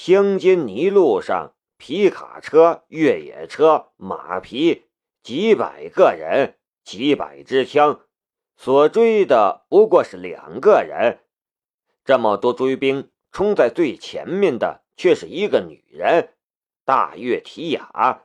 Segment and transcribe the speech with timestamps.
[0.00, 4.84] 乡间泥路上，皮卡车、越野车、马匹，
[5.24, 8.06] 几百个人，几百支枪，
[8.56, 11.24] 所追的不过是两个人。
[12.04, 16.32] 这么多追兵冲在最前面的，却是一个女人，
[16.84, 18.22] 大月提雅。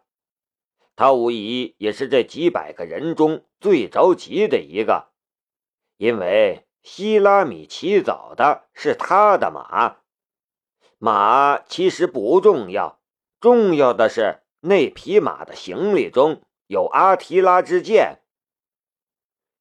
[0.95, 5.07] 她无疑也是这几百个人中最着急的一个，
[5.97, 10.02] 因为希拉米骑走的是他的马。
[11.05, 13.01] 马其实不重要，
[13.41, 18.21] 重要的是那匹马的行李中有阿提拉之剑。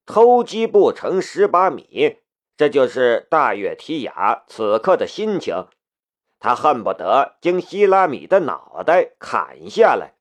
[0.06, 2.18] 偷鸡不成蚀把米，
[2.56, 5.66] 这就是大月提雅此刻的心情。
[6.38, 10.14] 他恨不得将希拉米的脑袋砍下来，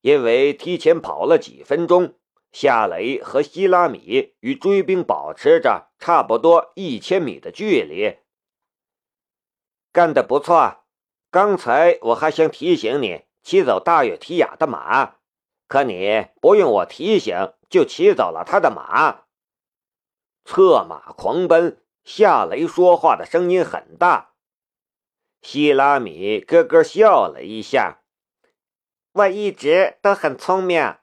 [0.00, 2.14] 因为提前跑了几分钟，
[2.52, 8.16] 夏雷和希拉米与追兵保持着差不多一千米的距离。
[9.94, 10.84] 干得不错！
[11.30, 15.18] 刚才我还想提醒你骑走大月提雅的马，
[15.68, 19.26] 可你不用我提醒就骑走了他的马。
[20.44, 24.32] 策马狂奔，夏雷说话的声音很大。
[25.42, 28.02] 希拉米咯咯笑了一下
[29.14, 30.96] ：“我一直都很聪明。”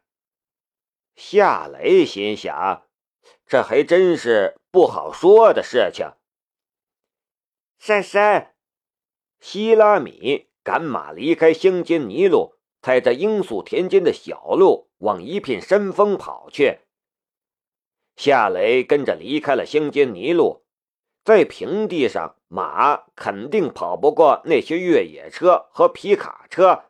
[1.15, 2.85] 夏雷心想
[3.47, 6.11] ：“这还真是不好说的事情。”
[7.79, 8.50] 珊珊。
[9.41, 12.53] 希拉米赶马离开乡间泥路，
[12.83, 16.81] 踩着罂粟田间的小路，往一片山峰跑去。
[18.15, 20.61] 夏雷跟着离开了乡间泥路，
[21.25, 26.83] 在平地上，马肯定跑不过那些越野车和皮卡车。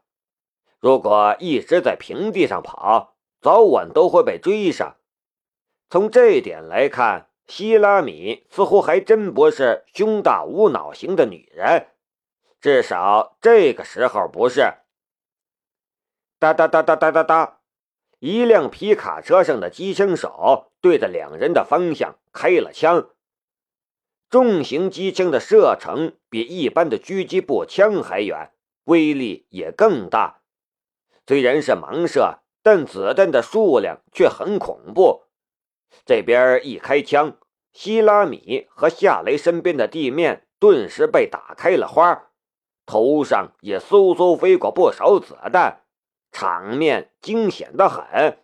[0.79, 4.97] 如果一直在平地上跑，早晚都会被追上。
[5.89, 11.87] 从这点来看，希拉米似乎还真不是胸大无脑型的女人。
[12.61, 14.75] 至少这个时候不是。
[16.37, 17.59] 哒哒哒哒哒哒哒，
[18.19, 23.09] 一辆皮卡车上的机枪手对着两人的方向开了枪。
[24.29, 28.51] 重型机枪的射程比一般的狙击步枪还远，
[28.83, 30.41] 威力也更大。
[31.25, 35.23] 虽然是盲射，但子弹的数量却很恐怖。
[36.05, 37.39] 这边一开枪，
[37.73, 42.30] 希拉米和夏雷身边的地面顿时被打开了花。
[42.91, 45.83] 头上也嗖嗖飞过不少子弹，
[46.29, 48.39] 场面惊险的很。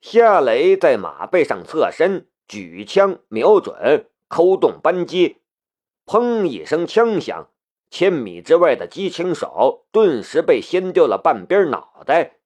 [0.00, 5.36] 夏雷在马背上侧身，举枪瞄准，扣动扳机，
[6.06, 7.50] 砰一声枪响，
[7.88, 12.38] 千米之外的机枪手顿时被掀掉了半边脑袋。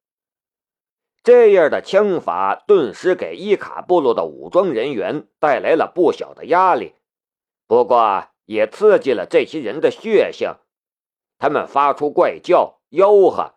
[1.22, 6.92] 这样的枪法顿时给伊卡部落的武装人员带来了不小的压力。
[7.66, 10.54] 不过，也刺激了这些人的血性，
[11.38, 13.54] 他们发出怪叫、吆喝。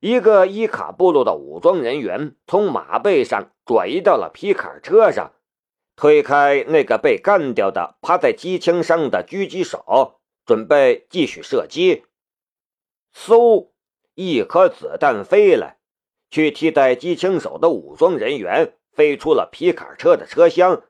[0.00, 5.32] 一个伊卡部落的武装人员从马背上转移到了皮卡车上，
[5.96, 12.04] 推开那个被干掉的趴在机枪上的狙击手，准备继续射击。
[13.14, 13.70] 嗖，
[14.14, 15.78] 一颗子弹飞来，
[16.30, 20.82] 去替代机枪手的武装人员飞出了皮卡车的车厢，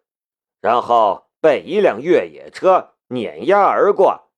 [0.61, 2.94] 然后被一辆越野车。
[3.09, 4.31] 碾压而过，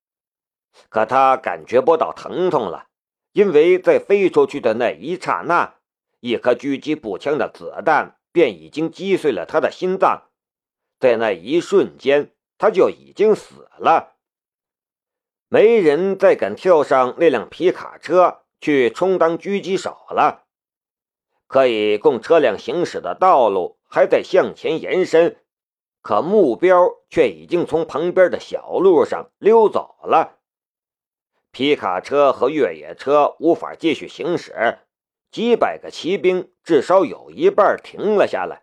[0.88, 2.88] 可他感觉不到疼痛了，
[3.32, 5.75] 因为在飞出去的那一刹那，
[6.21, 10.25] 一颗狙击步枪的子弹便已经击碎了他的心脏，
[10.99, 14.16] 在那一瞬间，他就已经死了。
[15.48, 20.47] 没人再敢跳上那辆皮卡车去充当狙击手了，
[21.47, 25.41] 可以供车辆行驶的道路还在向前延伸。
[26.06, 30.39] 可目标却已经从旁边的小路上溜走了，
[31.50, 34.78] 皮卡车和越野车无法继续行驶，
[35.33, 38.62] 几百个骑兵至少有一半停了下来，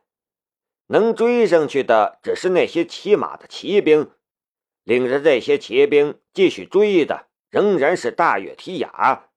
[0.87, 4.09] 能追上去的只是那些骑马的骑兵，
[4.83, 9.27] 领着这些骑兵继续追的仍然是大月提雅。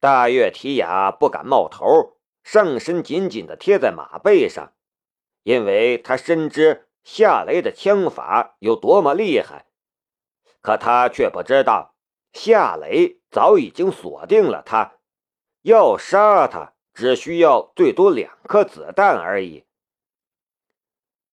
[0.00, 4.72] 大月提雅不敢冒头，上身紧紧地贴在马背上。
[5.46, 9.66] 因为他深知夏雷的枪法有多么厉害，
[10.60, 11.94] 可他却不知道
[12.32, 14.98] 夏雷早已经锁定了他，
[15.62, 19.66] 要杀他只需要最多两颗子弹而已。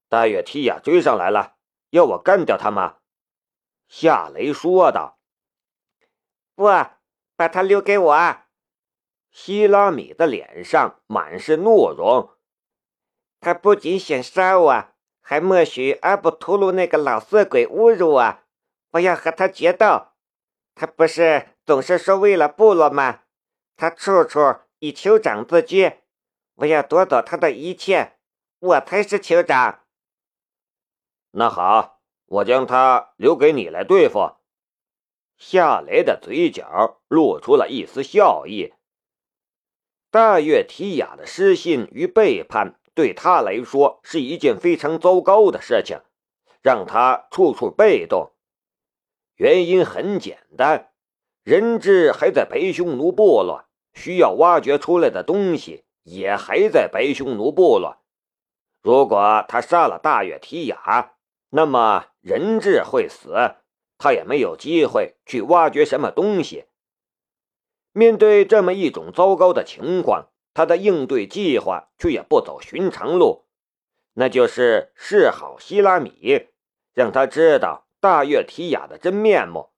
[0.07, 1.56] 大月提亚追上来了，
[1.89, 2.98] 要我干掉他吗？
[3.88, 5.18] 夏雷说道。
[6.54, 6.65] 不，
[7.36, 8.38] 把他留给我。
[9.31, 12.30] 希拉米的脸上满是怒容。
[13.44, 14.86] 他不仅想杀我，
[15.19, 18.38] 还默许阿布图鲁那个老色鬼侮辱我。
[18.92, 20.07] 我要和他决斗。
[20.74, 23.24] 他不是总是说为了部落吗？
[23.75, 24.40] 他处处
[24.80, 25.92] 以酋长自居，
[26.56, 28.13] 我要夺走他的一切，
[28.60, 29.81] 我才是酋长。
[31.31, 34.38] 那好，我将他留给你来对付。
[35.38, 38.74] 夏雷的嘴角露出了一丝笑意。
[40.10, 46.00] 大月提雅的失信与背叛，对他来说是一件非常糟糕的事情，
[46.62, 48.31] 让他处处被动。
[49.36, 50.92] 原因很简单，
[51.44, 57.98] 人质还在白匈奴部落，需要挖掘出来的东西也还在白匈奴部落。
[58.81, 61.13] 如果他杀了大月提雅，
[61.50, 63.56] 那么人质会死，
[63.98, 66.66] 他也没有机会去挖掘什么东西。
[67.92, 73.46] 面对这么一种糟糕的情况，他的应对计划却也不走寻常路，
[74.14, 76.48] 那就是示好希拉米，
[76.94, 77.88] 让他知道。
[78.00, 79.70] 大月提雅的真面目，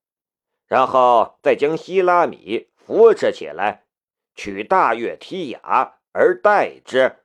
[0.66, 3.86] 然后再将希拉米扶持起来，
[4.34, 7.18] 取大月提雅而代之。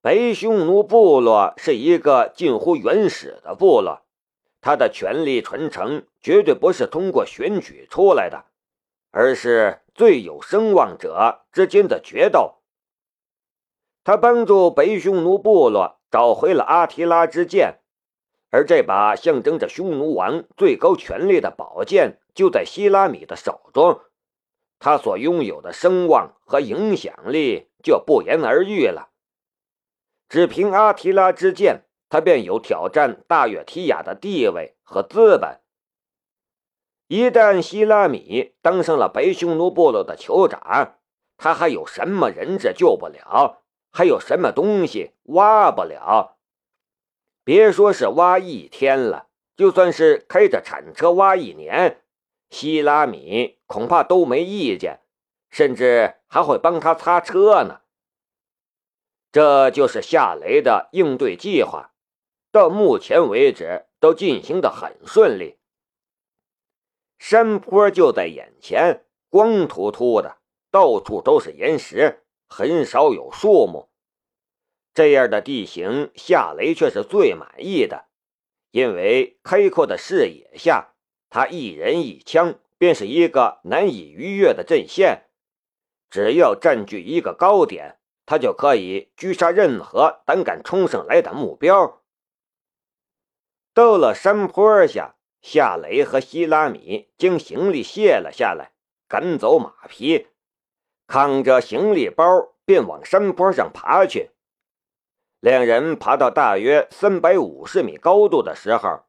[0.00, 4.06] 白匈奴部落是一个近乎原始的部落，
[4.60, 8.44] 他的权力传承绝对不是通过选举出来的，
[9.12, 12.56] 而是最有声望者之间的决斗。
[14.02, 17.78] 他帮助北匈奴部落找回了阿提拉之剑。
[18.50, 24.02] 而这把象征着匈奴王最高权力的宝剑就在希拉米的手中，
[24.78, 29.08] 他所拥有的声望和影响力就不言而喻了。
[30.28, 35.61] 只凭阿提拉之剑，他便有挑战大月提亚的地位和资本。
[37.12, 40.96] 一旦希拉米当上了白匈奴部落的酋长，
[41.36, 43.64] 他还有什么人质救不了？
[43.90, 46.38] 还有什么东西挖不了？
[47.44, 52.02] 别说是挖一天了，就算是开着铲车挖一年，
[52.48, 55.00] 希拉米恐怕都没意见，
[55.50, 57.82] 甚至还会帮他擦车呢。
[59.30, 61.92] 这就是夏雷的应对计划，
[62.50, 65.58] 到目前为止都进行的很顺利。
[67.24, 70.38] 山坡就在眼前，光秃秃的，
[70.72, 73.90] 到处都是岩石，很少有树木。
[74.92, 78.06] 这样的地形，夏雷却是最满意的，
[78.72, 80.94] 因为开阔的视野下，
[81.30, 85.26] 他一人一枪便是一个难以逾越的阵线。
[86.10, 92.02] 只要占据一个高点，他就可以狙杀任何胆敢冲上来的目标。
[93.72, 98.72] 到了山坡下，夏雷和希拉米将行李卸了下来，
[99.08, 100.28] 赶走马匹，
[101.08, 104.30] 扛着行李包便往山坡上爬去。
[105.40, 109.02] 两人爬到大约三百五十米高度的时候，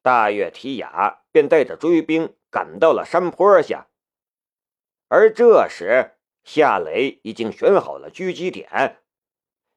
[0.00, 3.88] 大月提雅便带着追兵赶到了山坡下。
[5.08, 9.02] 而这时，夏雷已经选好了狙击点，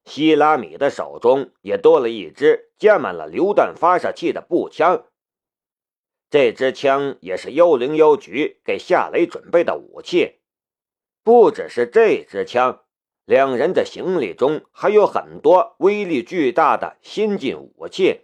[0.06, 5.06] 希拉米的手中也多了一支加满了榴弹发射器的步枪。
[6.30, 10.40] 这支枪也是幺零幺局给夏雷准备的武器，
[11.24, 12.84] 不只是这支枪。
[13.26, 18.22] 两人的行李中还有很多威力巨大的先进武器。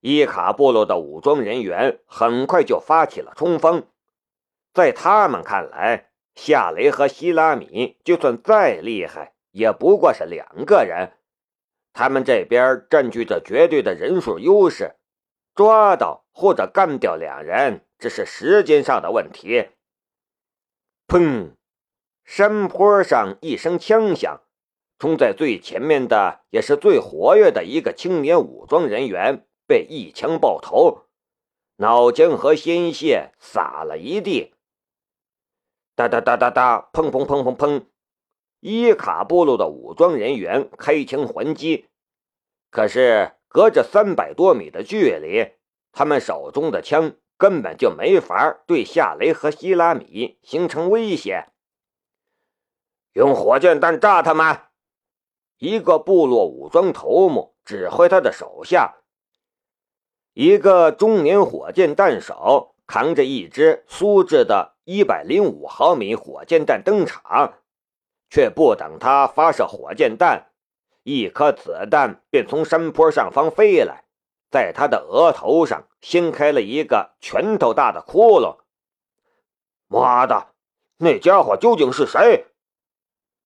[0.00, 3.86] 伊卡部落的武装人员很快就发起了冲锋，
[4.72, 11.12] 在他们看来，夏雷和希拉米就算再厉害，也不过是两个人。
[11.92, 14.94] 他们这边占据着绝对的人数优势，
[15.58, 19.70] 抓到或者干掉两人只是时间上的问题。
[21.08, 21.56] 砰！
[22.24, 24.40] 山坡上一声枪响，
[25.00, 31.06] 冲在最前面的也是最活跃的一个青年武装人员被一枪爆头，
[31.78, 34.54] 脑浆和鲜血洒了一地。
[35.96, 37.86] 哒哒哒哒哒，砰砰砰砰砰！
[38.60, 41.88] 伊卡部落的武装人员开枪还击，
[42.70, 45.52] 可是隔着三百多米的距离，
[45.92, 51.46] 他们手中的枪根本就没法对夏雷和希拉米形成威胁。
[53.14, 54.60] 用火箭弹炸他们！
[55.58, 58.98] 一个部落武装头目指挥他的手下。
[60.34, 67.54] 一个中年火箭弹手扛着一支苏制的105毫米火箭弹登场，
[68.30, 70.47] 却不等他发射火箭弹，
[71.08, 74.04] 一颗子弹便从山坡上方飞来，
[74.50, 78.58] 在他的额头上掀开了一个拳头大的窟窿。
[79.86, 80.48] 妈的，
[80.98, 82.44] 那家伙究竟是谁？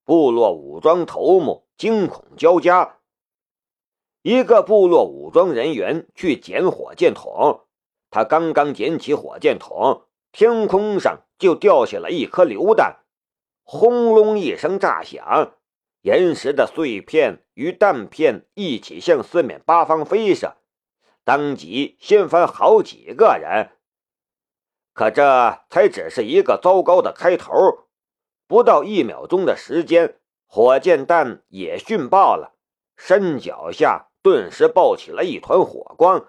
[0.05, 2.99] 部落武装头目惊恐交加。
[4.23, 7.61] 一个部落武装人员去捡火箭筒，
[8.11, 10.03] 他刚刚捡起火箭筒，
[10.33, 13.05] 天空上就掉下了一颗榴弹，
[13.63, 15.53] 轰隆一声炸响，
[16.03, 20.57] 岩石的碎片与弹片一起向四面八方飞射，
[21.25, 23.71] 当即掀翻好几个人。
[24.93, 27.55] 可这才只是一个糟糕的开头，
[28.47, 32.55] 不到一秒钟的时间，火箭弹也殉爆了，
[32.97, 34.11] 山脚下。
[34.25, 36.27] 顿时爆起了一团火光，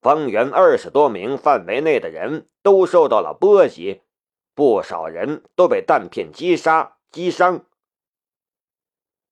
[0.00, 4.02] 方圆二十多名范围内的人都受到了波及，
[4.56, 7.64] 不少人都被弹片击杀、击伤。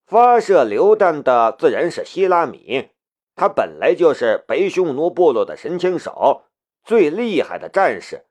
[0.07, 2.91] 发射榴弹的自然是希拉米，
[3.35, 6.45] 他本来就是北匈奴部落的神枪手，
[6.85, 8.27] 最厉害的战士。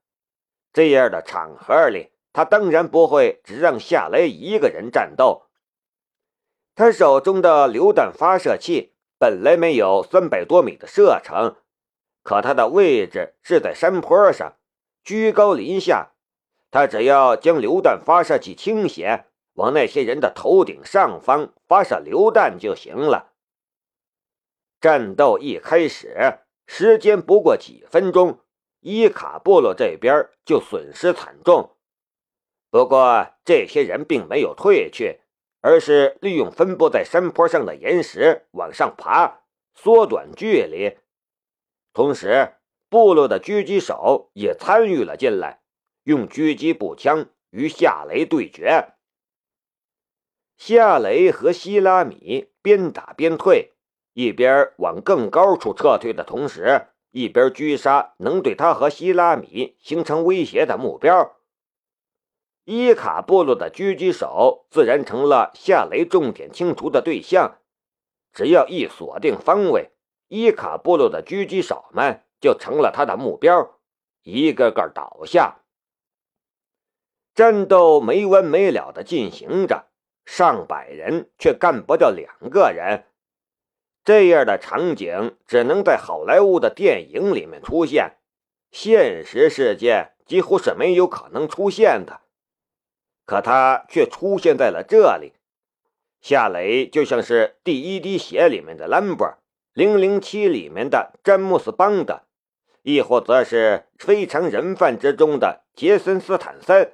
[0.71, 5.43] 这样的场合里，他当然不会只让夏雷一个人战斗。
[6.75, 8.91] 他手中的榴弹发射器。
[9.19, 11.55] 本来没有三百多米的射程，
[12.23, 14.57] 可它的位置是在山坡上，
[15.01, 16.11] 居高临下。
[16.69, 23.33] 他只要将榴弹发射器倾斜，往那些人的头顶上方发射榴弹就行了。
[24.79, 28.39] 战斗一开始，时间不过几分钟，
[28.81, 31.75] 伊卡部落这边就损失惨重。
[32.69, 35.19] 不过这些人并没有退却。
[35.65, 39.43] 而是利用分布在山坡上的岩石往上爬，
[39.73, 40.97] 缩短距离。
[41.93, 42.55] 同时，
[42.89, 45.61] 部落的狙击手也参与了进来，
[46.03, 48.92] 用狙击步枪与夏雷对决。
[50.57, 53.73] 夏雷和希拉米边打边退，
[54.13, 61.35] 一边往更高处撤退的同时，一边狙杀能对他和希拉米形成威胁的目标。
[62.65, 67.59] 伊卡部落的狙击手自然成了夏雷重点清除的对象。
[68.31, 69.91] 只要一锁定方位，
[70.29, 73.79] 伊卡部落的狙击手们就成了他的目标，
[74.21, 75.59] 一个个倒下。
[77.35, 79.87] 战斗没完没了的进行着，
[80.25, 83.05] 上百人却干不掉两个人。
[84.03, 88.17] 这样的场景只能在好莱坞的电影里面出现，
[88.71, 92.21] 现实世界几乎是没有可能出现的。
[93.25, 95.31] 可他却出现在了这里，
[96.19, 99.37] 夏雷就像是第一滴血里面的兰博，
[99.71, 102.23] 零零七里面的詹姆斯邦德，
[102.81, 106.91] 亦或则是非常人贩之中的杰森斯坦森，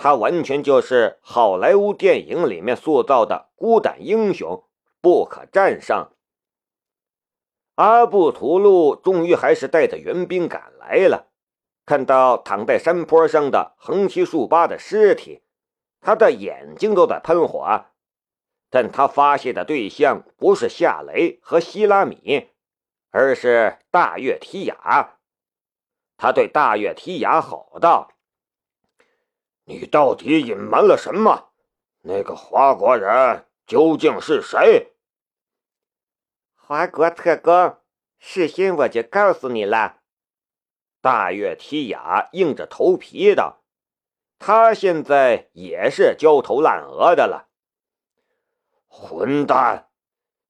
[0.00, 4.62] 他完全就是好莱坞电影里面塑造的孤胆英雄，
[5.00, 6.08] 不可战胜。
[7.74, 11.26] 阿布图路终于还是带着援兵赶来了。
[11.84, 15.42] 看到躺在山坡上的横七竖八的尸体，
[16.00, 17.86] 他的眼睛都在喷火。
[18.70, 22.50] 但他发泄的对象不是夏雷和希拉米，
[23.10, 25.18] 而是大月提雅。
[26.16, 28.12] 他对大月提雅吼道
[29.68, 31.50] ：“你到底隐瞒了什么？
[32.00, 34.94] 那个华国人究竟是谁？”
[36.56, 37.76] 华国特工，
[38.18, 39.98] 事先我就告诉你了。
[41.02, 43.58] 大月提雅硬着头皮的
[44.40, 47.48] ：“他现在也是焦头烂额的了。
[48.86, 49.90] 混蛋，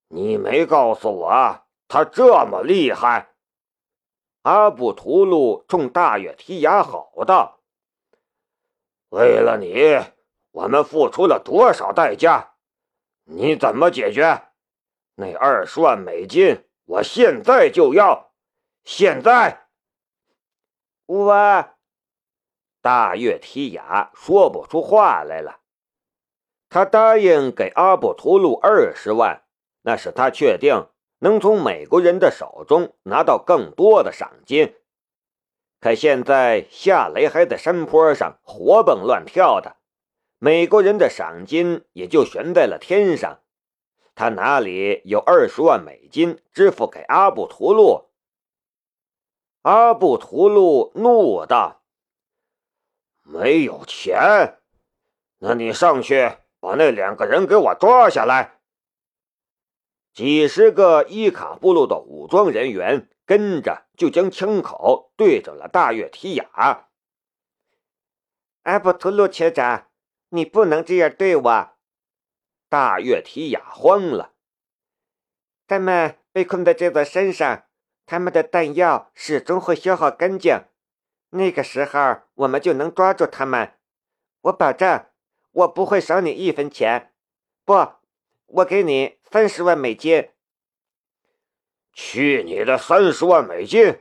[0.07, 3.35] 你没告诉我他这么厉害！”
[4.43, 7.58] 阿布图鲁冲大月提雅吼道
[9.11, 9.99] ：“为了你，
[10.51, 12.55] 我们付出了多少代价？
[13.25, 14.49] 你怎么解决？
[15.17, 18.33] 那二十万美金，我现在就要！
[18.85, 19.69] 现在！”
[21.07, 21.69] 我
[22.83, 25.61] 大月提雅说不出话来了。
[26.69, 29.43] 他答应给阿布图鲁二十万，
[29.83, 30.87] 那是他确定
[31.21, 34.75] 能从美国人的手中拿到更多的赏金。
[35.81, 39.77] 可现在夏雷还在山坡上活蹦乱跳的，
[40.39, 43.41] 美国人的赏金也就悬在了天上。
[44.15, 48.11] 他哪里有二十万美金支付给阿布图路？
[49.63, 51.83] 阿布图路怒道
[53.23, 54.59] ：“没有钱？
[55.39, 58.59] 那你上去把那两个人给我抓下来。”
[60.13, 66.89] 几十个伊卡部落的武装人员跟着就将枪口对准了大月提雅。
[68.63, 69.89] 阿布图鲁酋长，
[70.29, 71.71] 你不能这样对我！
[72.69, 74.35] 大月提雅慌了，
[75.67, 77.65] 他们被困在这座山上。
[78.07, 80.65] 他们的弹药始终会消耗干净，
[81.31, 83.75] 那个时候我们就能抓住他们。
[84.43, 85.05] 我保证，
[85.51, 87.13] 我不会少你一分钱。
[87.67, 87.75] 不，
[88.47, 90.31] 我给你三十万美金。
[92.01, 93.99] 去你的三十万美金！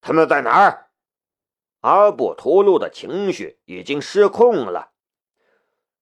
[0.00, 0.88] 他们在哪儿？
[1.80, 4.92] 阿布图鲁的情绪已经失控了。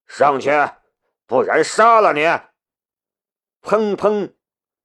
[0.06, 0.50] 上去，
[1.26, 2.20] 不然杀了你！
[3.60, 4.34] 砰砰，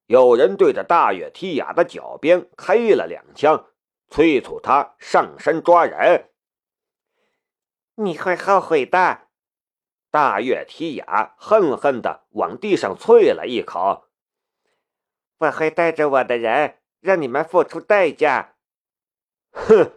[0.07, 3.67] 有人对着大月提雅的脚边开了两枪，
[4.09, 6.31] 催促他上山抓人。
[7.97, 9.27] 你会后悔的！
[10.09, 14.09] 大月提雅恨恨地往地上啐了一口。
[15.37, 18.55] 我会带着我的人，让你们付出代价。
[19.51, 19.91] 哼！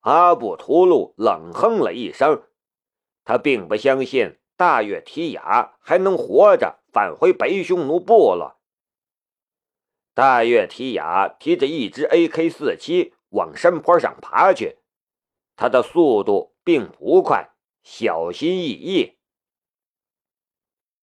[0.00, 2.42] 阿布图鲁冷哼了一声，
[3.24, 8.60] 他并不相信大月提雅还能活着返回白匈奴部落。
[10.12, 14.78] 大月提雅提着一支 AK-47 往山坡上爬去，
[15.56, 17.50] 他的速度并不快，
[17.82, 19.13] 小心翼翼。